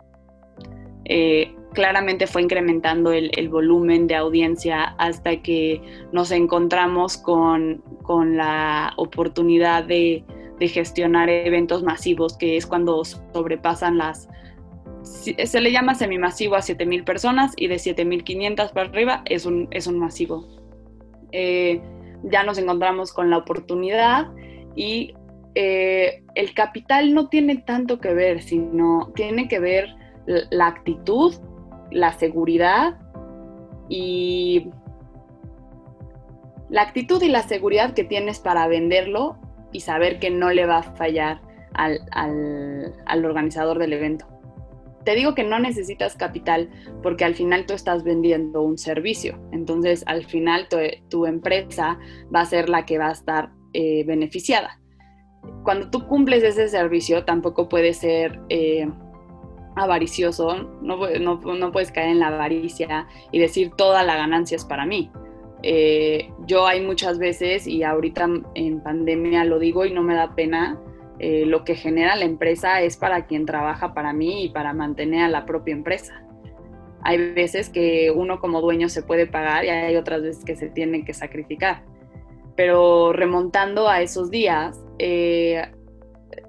[1.06, 5.82] Eh, claramente fue incrementando el, volumen de audiencia hasta que
[6.12, 7.82] nos encontramos con,
[8.36, 10.24] la oportunidad de,
[10.60, 14.30] gestionar eventos masivos, que es cuando sobrepasan las...
[15.02, 19.86] Se le llama semimasivo a 7.000 personas y de 7.500 para arriba es un, es
[19.86, 20.48] un masivo.
[21.32, 21.82] Eh,
[22.22, 24.28] ya nos encontramos con la oportunidad
[24.74, 25.12] y
[25.54, 29.94] eh, el capital no tiene tanto que ver, sino tiene que ver
[30.26, 31.34] la actitud
[31.94, 32.98] la seguridad
[33.88, 34.70] y
[36.68, 39.38] la actitud y la seguridad que tienes para venderlo
[39.72, 41.40] y saber que no le va a fallar
[41.74, 44.26] al, organizador del evento.
[45.04, 46.70] Te digo que no necesitas capital
[47.02, 49.38] porque al final tú estás vendiendo un servicio.
[49.52, 50.68] Entonces al final
[51.10, 51.98] tu, empresa
[52.34, 54.80] va a ser la que va a estar eh, beneficiada.
[55.62, 58.88] Cuando tú cumples ese servicio tampoco puede ser eh,
[59.76, 64.86] avaricioso, no, no, puedes caer en la avaricia y decir toda la ganancia es para
[64.86, 65.10] mí.
[65.62, 70.34] Eh, yo hay muchas veces, y ahorita en pandemia lo digo y no me da
[70.34, 70.78] pena,
[71.18, 75.24] eh, lo que genera la empresa es para quien trabaja para mí y para mantener
[75.24, 76.22] a la propia empresa.
[77.02, 80.68] Hay veces que uno como dueño se puede pagar y hay otras veces que se
[80.68, 81.84] tiene que sacrificar.
[82.56, 85.66] Pero remontando a esos días, eh,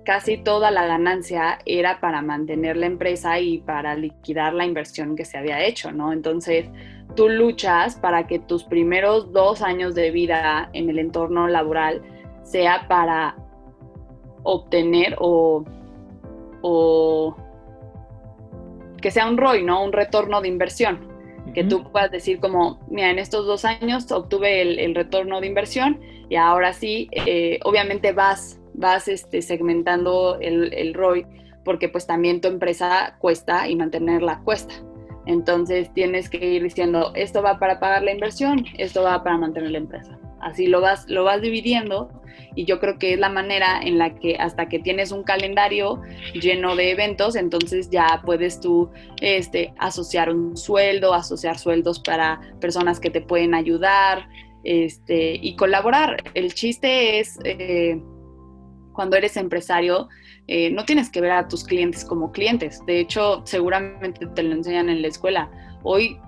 [0.05, 5.25] casi toda la ganancia era para mantener la empresa y para liquidar la inversión que
[5.25, 6.13] se había hecho, ¿no?
[6.13, 6.69] Entonces,
[7.15, 12.01] tú luchas para que tus primeros dos años de vida en el entorno laboral
[12.43, 13.35] sea para
[14.43, 15.65] obtener o,
[16.61, 17.35] o
[19.01, 19.83] que sea un ROI, ¿no?
[19.83, 21.13] Un retorno de inversión.
[21.53, 26.01] Que tú puedas decir como, mira, en estos dos años obtuve el, retorno de inversión
[26.27, 31.25] y ahora sí, eh, obviamente vas, vas este, segmentando el, el ROI
[31.65, 34.75] porque pues también tu empresa cuesta y mantenerla cuesta.
[35.25, 39.71] Entonces tienes que ir diciendo, esto va para pagar la inversión, esto va para mantener
[39.71, 40.17] la empresa.
[40.39, 42.09] Así lo vas, lo vas dividiendo
[42.53, 46.01] y yo creo que es la manera en la que hasta que tienes un calendario
[46.33, 52.99] lleno de eventos, entonces ya puedes tú este, asociar un sueldo, asociar sueldos para personas
[52.99, 54.27] que te pueden ayudar
[54.63, 56.23] este, y colaborar.
[56.35, 57.99] El chiste es, eh,
[58.95, 60.08] cuando eres empresario,
[60.47, 62.84] eh, no tienes que ver a tus clientes como clientes.
[62.86, 65.51] De hecho, seguramente te lo enseñan en la escuela.
[65.84, 66.19] Hoy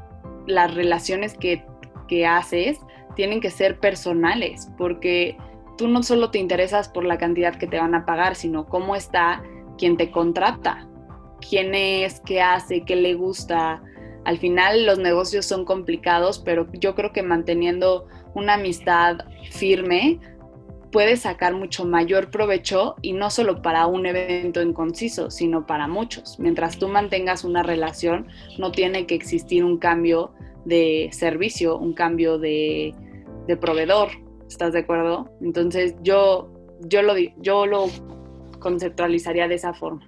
[0.46, 1.66] las relaciones que,
[2.08, 2.80] que haces
[3.16, 5.38] tienen que ser personales, porque
[5.78, 8.96] tú no solo te interesas por la cantidad que te van a pagar, sino cómo
[8.96, 9.44] está
[9.78, 10.88] quien te contrata,
[11.48, 13.82] quién es, qué hace, qué le gusta.
[14.26, 19.20] Al final los negocios son complicados, pero yo creo que manteniendo una amistad
[19.52, 20.20] firme
[20.98, 25.88] puedes sacar mucho mayor provecho y no solo para un evento en conciso, sino para
[25.88, 26.40] muchos.
[26.40, 28.26] Mientras tú mantengas una relación,
[28.58, 30.32] no tiene que existir un cambio
[30.66, 32.96] de servicio, un cambio de,
[33.46, 34.10] de proveedor,
[34.50, 35.30] ¿Estás de acuerdo?
[35.40, 37.86] Entonces yo, yo, lo, yo lo
[38.58, 40.02] conceptualizaría de esa forma.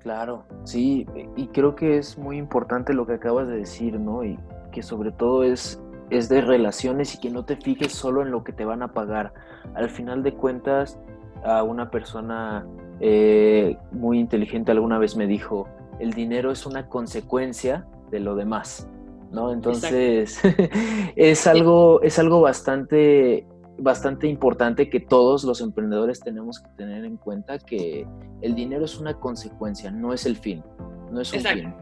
[0.00, 4.24] Claro, sí, y creo que es muy importante lo que acabas de decir, ¿no?
[4.24, 4.38] Y
[4.72, 5.80] que sobre todo es,
[6.16, 8.92] es de relaciones y que no te fijes solo en lo que te van a
[8.92, 9.32] pagar.
[9.74, 10.98] Al final de cuentas,
[11.44, 12.66] a una persona
[13.00, 18.88] eh, muy inteligente alguna vez me dijo, el dinero es una consecuencia de lo demás.
[19.30, 19.52] ¿no?
[19.52, 20.40] Entonces,
[21.16, 23.46] es algo, es algo bastante,
[23.78, 28.06] bastante importante que todos los emprendedores tenemos que tener en cuenta que
[28.40, 30.62] el dinero es una consecuencia, no es el fin,
[31.10, 31.62] no es un Exacto.
[31.62, 31.74] fin.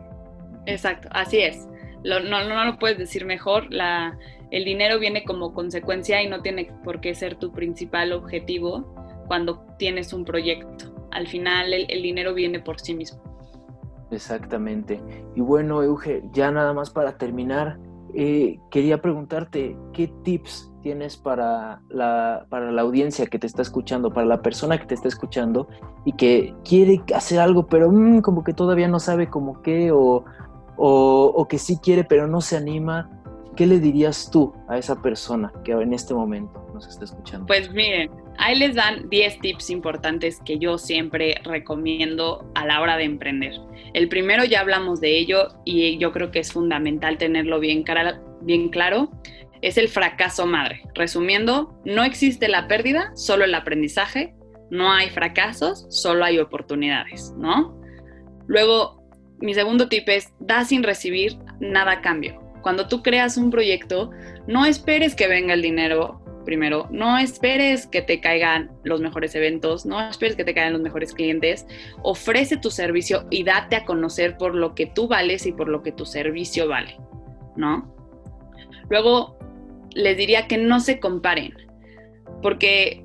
[0.65, 1.69] Exacto, así es.
[2.05, 3.73] No, no, lo puedes decir mejor.
[3.73, 4.19] La,
[4.51, 8.95] el dinero viene como consecuencia y no tiene por qué ser tu principal objetivo
[9.27, 10.93] cuando tienes un proyecto.
[11.11, 13.23] Al final el dinero viene por sí mismo.
[14.11, 15.01] Exactamente.
[15.35, 17.79] Y bueno, Euge, ya nada más para terminar,
[18.15, 24.13] eh, quería preguntarte, ¿qué tips tienes para la, para la audiencia que te está escuchando,
[24.13, 25.69] para la persona que te está escuchando
[26.05, 30.25] y que quiere hacer algo, pero mm, como que todavía no sabe cómo qué, o,
[30.77, 33.11] o que sí quiere, pero no se anima?
[33.57, 37.47] ¿Qué le dirías tú a esa persona que en este momento nos está escuchando?
[37.47, 42.97] Pues miren, Ahí les dan 10 tips importantes que yo siempre recomiendo a la hora
[42.97, 43.53] de emprender.
[43.93, 47.85] El primero ya hablamos de ello y yo creo que es fundamental tenerlo bien,
[48.41, 49.11] bien claro.
[49.61, 50.83] Es el fracaso madre.
[50.95, 54.35] Resumiendo, no existe la pérdida, solo el aprendizaje.
[54.71, 57.79] No hay fracasos, solo hay oportunidades, ¿no?
[58.47, 59.02] Luego,
[59.43, 62.41] mi segundo tip es, da sin recibir nada a cambio.
[62.63, 64.11] Cuando tú creas un proyecto,
[64.47, 69.85] no esperes que venga el dinero primero, no esperes que te caigan los mejores eventos,
[69.85, 71.67] no esperes que te caigan los mejores clientes,
[72.03, 75.83] ofrece tu servicio y date a conocer por lo que tú vales y por lo
[75.83, 76.97] que tu servicio vale,
[77.57, 77.95] ¿no?
[78.91, 79.39] Luego,
[79.95, 81.55] les diría que no se comparen,
[82.43, 83.05] porque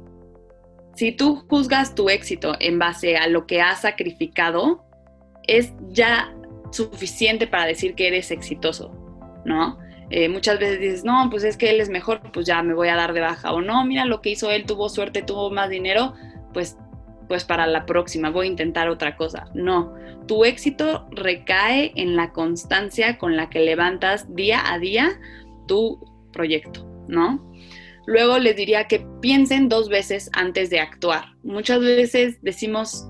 [0.95, 4.86] si tú juzgas tu éxito en base a lo que has sacrificado,
[5.47, 6.33] es ya
[6.71, 8.91] suficiente para decir que eres exitoso,
[9.45, 9.79] ¿no?
[10.09, 12.87] Eh, muchas veces dices, no, pues es que él es mejor, pues ya me voy
[12.87, 13.51] a dar de baja.
[13.53, 16.13] O no, mira lo que hizo él, tuvo suerte, tuvo más dinero,
[16.53, 16.77] pues,
[17.27, 19.49] pues para la próxima voy a intentar otra cosa.
[19.53, 19.93] No,
[20.27, 25.19] tu éxito recae en la constancia con la que levantas día a día
[25.67, 25.99] tu
[26.31, 27.51] proyecto, ¿no?
[28.05, 31.35] Luego les diría que piensen dos veces antes de actuar.
[31.43, 33.09] Muchas veces decimos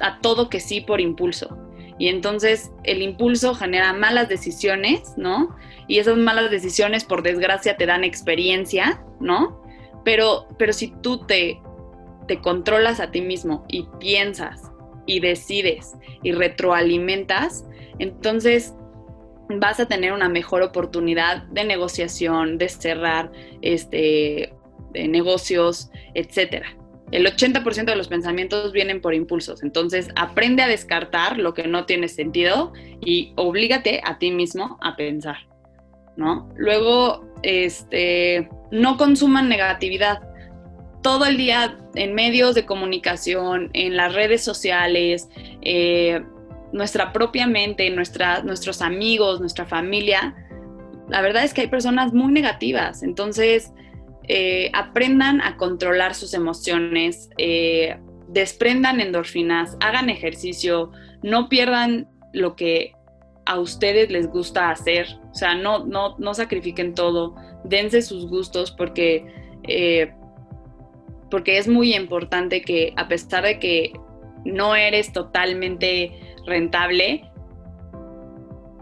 [0.00, 5.56] a todo que sí por impulso y entonces el impulso genera malas decisiones, ¿no?
[5.88, 9.60] Y esas malas decisiones, por desgracia, te dan experiencia, ¿no?
[10.04, 11.60] Pero, pero si tú te,
[12.28, 14.62] te controlas a ti mismo y piensas
[15.06, 17.66] y decides y retroalimentas,
[17.98, 18.74] entonces
[19.48, 24.54] vas a tener una mejor oportunidad de negociación, de cerrar este,
[24.92, 26.77] de negocios, etcétera.
[27.10, 29.62] El 80% de los pensamientos vienen por impulsos.
[29.62, 34.96] Entonces, aprende a descartar lo que no tiene sentido y oblígate a ti mismo a
[34.96, 35.38] pensar,
[36.16, 36.48] ¿no?
[36.56, 40.20] Luego, este, no consuman negatividad.
[41.02, 45.28] Todo el día en medios de comunicación, en las redes sociales,
[45.62, 46.22] eh,
[46.72, 50.34] nuestra propia mente, nuestra, nuestros amigos, nuestra familia,
[51.08, 53.02] la verdad es que hay personas muy negativas.
[53.02, 53.72] Entonces,
[54.28, 57.98] eh, aprendan a controlar sus emociones, eh,
[58.28, 60.90] desprendan endorfinas, hagan ejercicio,
[61.22, 62.92] no pierdan lo que
[63.46, 68.70] a ustedes les gusta hacer, o sea, no, no, no sacrifiquen todo, dense sus gustos
[68.70, 69.24] porque,
[69.62, 70.12] eh,
[71.30, 73.92] porque es muy importante que a pesar de que
[74.44, 76.12] no eres totalmente
[76.44, 77.30] rentable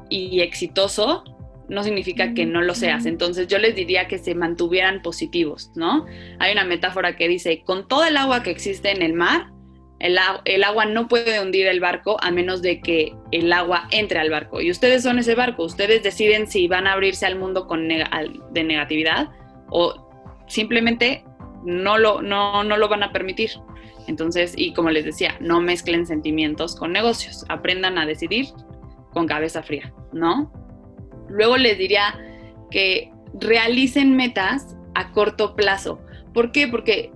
[0.08, 1.22] y exitoso,
[1.68, 3.06] no significa que no lo seas.
[3.06, 6.06] Entonces yo les diría que se mantuvieran positivos, ¿no?
[6.38, 9.48] Hay una metáfora que dice, con todo el agua que existe en el mar,
[9.98, 14.30] el, agua no puede hundir el barco a menos de que el agua entre al
[14.30, 14.60] barco.
[14.60, 18.64] Y ustedes son ese barco, ustedes deciden si van a abrirse al mundo con de
[18.64, 19.30] negatividad
[19.70, 21.24] o simplemente
[21.64, 23.50] no lo, no, no lo van a permitir.
[24.06, 28.46] Entonces, y como les decía, no mezclen sentimientos con negocios, aprendan a decidir
[29.12, 30.52] con cabeza fría, ¿no?
[31.28, 32.18] Luego les diría
[32.70, 36.00] que realicen metas a corto plazo.
[36.32, 36.68] ¿Por qué?
[36.68, 37.12] Porque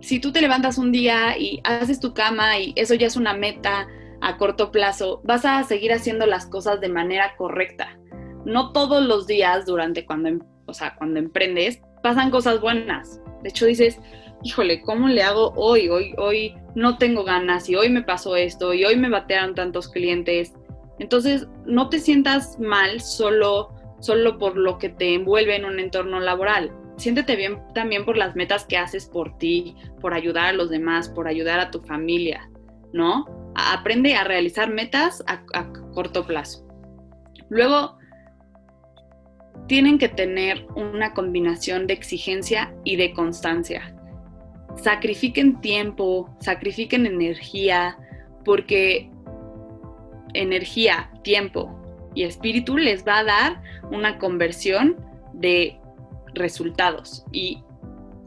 [0.00, 3.34] si tú te levantas un día y haces tu cama y eso ya es una
[3.34, 3.88] meta
[4.20, 7.98] a corto plazo, vas a seguir haciendo las cosas de manera correcta.
[8.44, 13.20] No todos los días durante cuando, em, o sea, cuando emprendes pasan cosas buenas.
[13.42, 13.98] De hecho dices,
[14.42, 15.88] híjole, ¿cómo le hago hoy?
[15.88, 19.88] Hoy, hoy no tengo ganas y hoy me pasó esto y hoy me batearon tantos
[19.88, 20.52] clientes
[20.98, 26.20] entonces, no te sientas mal solo, solo por lo que te envuelve en un entorno
[26.20, 26.72] laboral.
[26.96, 31.08] Siéntete bien también por las metas que haces por ti, por ayudar a los demás,
[31.08, 32.48] por ayudar a tu familia,
[32.92, 33.24] ¿no?
[33.56, 36.64] Aprende a realizar metas a, a corto plazo.
[37.48, 37.98] Luego,
[39.66, 43.96] tienen que tener una combinación de exigencia y de constancia.
[44.76, 47.96] Sacrifiquen tiempo, sacrifiquen energía,
[48.44, 49.10] porque
[50.34, 51.80] energía, tiempo
[52.14, 54.96] y espíritu les va a dar una conversión
[55.32, 55.78] de
[56.34, 57.24] resultados.
[57.32, 57.62] Y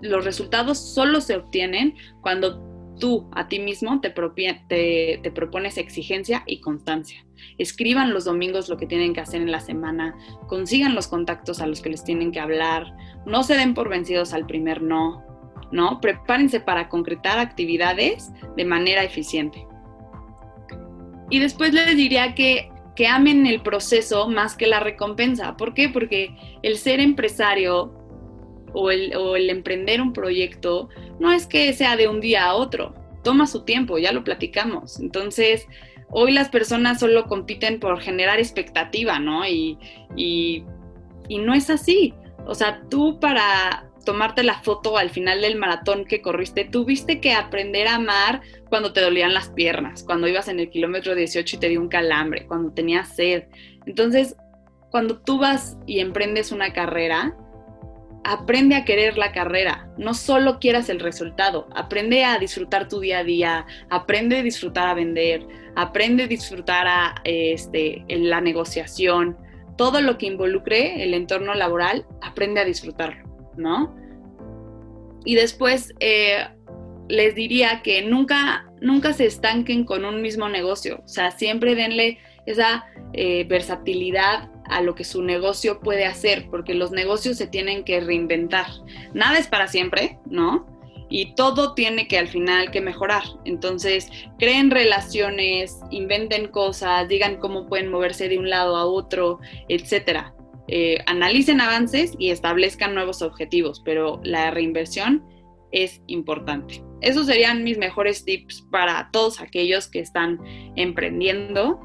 [0.01, 2.67] los resultados solo se obtienen cuando
[2.99, 7.25] tú a ti mismo te, te, propones exigencia y constancia.
[7.57, 10.15] Escriban los domingos lo que tienen que hacer en la semana,
[10.47, 12.95] consigan los contactos a los que les tienen que hablar,
[13.25, 15.23] no se den por vencidos al primer no,
[15.71, 16.01] ¿no?
[16.01, 19.67] Prepárense para concretar actividades de manera eficiente.
[21.29, 25.57] Y después les diría que, que amen el proceso más que la recompensa.
[25.57, 25.89] ¿Por qué?
[25.89, 27.93] Porque el ser empresario
[28.73, 32.55] o el, o el emprender un proyecto no es que sea de un día a
[32.55, 32.93] otro.
[33.23, 34.99] Toma su tiempo, ya lo platicamos.
[34.99, 35.67] Entonces,
[36.09, 39.45] hoy las personas solo compiten por generar expectativa, ¿no?
[39.47, 39.77] Y,
[40.15, 40.63] y,
[41.27, 42.13] y, no es así.
[42.45, 47.33] O sea, tú para, tomarte la foto al final del maratón que corriste, tuviste que
[47.33, 48.39] aprender a amar
[48.69, 51.89] cuando te dolían las piernas, cuando ibas en el kilómetro 18 y te dio un
[51.89, 53.43] calambre, cuando tenías sed.
[53.85, 54.37] Entonces,
[54.91, 57.35] cuando tú vas y emprendes una carrera,
[58.23, 63.19] aprende a querer la carrera, no solo quieras el resultado, aprende a disfrutar tu día
[63.19, 65.45] a día, aprende a disfrutar a vender,
[65.75, 69.37] aprende a disfrutar a, este, en la negociación,
[69.77, 73.36] todo lo que involucre el entorno laboral, aprende a disfrutarlo.
[73.57, 73.95] ¿No?
[75.25, 76.47] Y después eh,
[77.09, 82.19] les diría que nunca, nunca se estanquen con un mismo negocio, o sea, siempre denle
[82.45, 87.83] esa eh, versatilidad a lo que su negocio puede hacer, porque los negocios se tienen
[87.83, 88.67] que reinventar.
[89.13, 90.65] Nada es para siempre, ¿no?
[91.09, 93.23] Y todo tiene que al final que mejorar.
[93.45, 99.39] Entonces, creen relaciones, inventen cosas, digan cómo pueden moverse de un lado a otro,
[99.69, 100.33] etcétera.
[100.69, 105.23] Eh, analicen avances y establezcan nuevos objetivos, pero la reinversión
[105.71, 106.83] es importante.
[107.01, 110.39] Esos serían mis mejores tips para todos aquellos que están
[110.75, 111.79] emprendiendo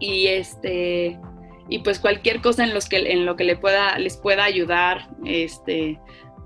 [0.00, 1.18] y este
[1.68, 5.10] y pues cualquier cosa en los que en lo que le pueda les pueda ayudar
[5.24, 5.98] este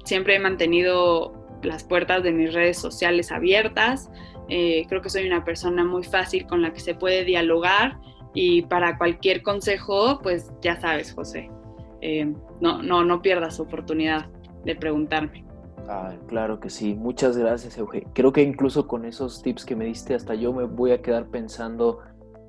[0.05, 4.11] siempre he mantenido las puertas de mis redes sociales abiertas
[4.49, 7.99] eh, creo que soy una persona muy fácil con la que se puede dialogar
[8.35, 11.51] y para cualquier consejo, pues ya sabes, José,
[12.01, 14.27] eh, no, no, no pierdas oportunidad
[14.65, 15.45] de preguntarme.
[15.89, 16.95] Ah, claro que sí.
[16.95, 18.07] Muchas gracias, Euge.
[18.15, 21.27] Creo que incluso con esos tips que me diste, hasta yo me voy a quedar
[21.27, 22.01] pensando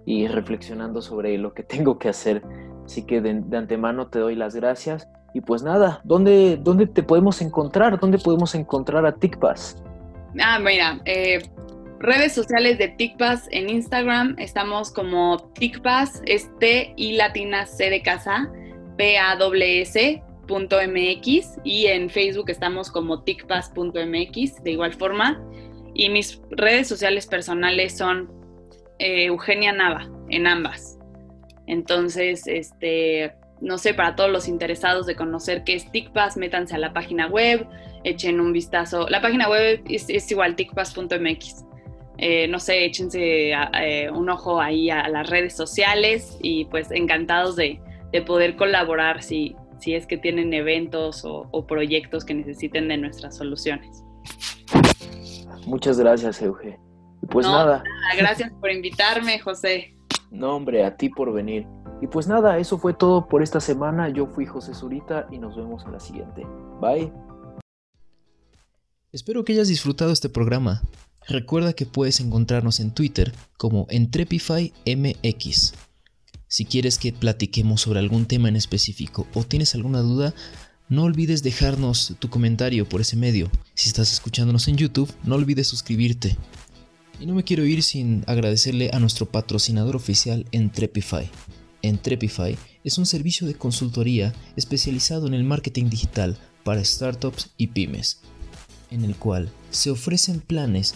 [0.05, 2.43] y reflexionando sobre lo que tengo que hacer.
[2.85, 5.07] Así que de, antemano te doy las gracias.
[5.33, 7.99] Y pues nada, ¿dónde, ¿dónde te podemos encontrar?
[7.99, 9.81] ¿Dónde podemos encontrar a TICPAS?
[10.39, 11.41] Ah, mira, eh,
[12.03, 18.01] redes sociales de TICPAS en Instagram estamos como TICPAS, es T y latina C de
[18.01, 18.51] casa,
[18.97, 25.41] P A S punto MX y en Facebook estamos como ticpas.mx de igual forma
[25.93, 28.29] y mis redes sociales personales son
[28.99, 30.99] eh, Eugenia Nava en ambas.
[31.67, 36.79] Entonces, este, no sé, para todos los interesados de conocer qué es TICPAS, métanse a
[36.79, 37.65] la página web,
[38.03, 39.07] echen un vistazo.
[39.07, 41.63] La página web es, igual, ticpas.mx.
[42.17, 47.55] Eh, no sé, échense eh, un ojo ahí a, las redes sociales y pues encantados
[47.55, 47.81] de,
[48.27, 54.03] poder colaborar si, si es que tienen eventos o, proyectos que necesiten de nuestras soluciones.
[55.65, 56.77] Muchas gracias, Euge.
[57.31, 57.83] Pues nada.
[58.15, 59.95] Gracias por invitarme, José.
[60.29, 61.65] No, hombre, a ti por venir.
[62.01, 64.09] Y pues nada, eso fue todo por esta semana.
[64.09, 66.45] Yo fui José Zurita y nos vemos en la siguiente.
[66.81, 67.11] Bye.
[69.11, 70.81] Espero que hayas disfrutado este programa.
[71.27, 75.73] Recuerda que puedes encontrarnos en Twitter como EntrepifyMX.
[76.47, 80.33] Si quieres que platiquemos sobre algún tema en específico o tienes alguna duda,
[80.89, 83.49] no olvides dejarnos tu comentario por ese medio.
[83.73, 86.37] Si estás escuchándonos en YouTube, no olvides suscribirte.
[87.19, 91.29] Y no me quiero ir sin agradecerle a nuestro patrocinador oficial Entrepify.
[91.81, 98.19] Entrepify es un servicio de consultoría especializado en el marketing digital para startups y pymes,
[98.91, 100.95] en el cual se ofrecen planes